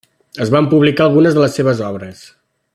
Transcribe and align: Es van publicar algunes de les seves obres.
Es 0.45 0.51
van 0.55 0.69
publicar 0.71 1.05
algunes 1.09 1.37
de 1.37 1.45
les 1.45 1.61
seves 1.61 1.85
obres. 1.93 2.27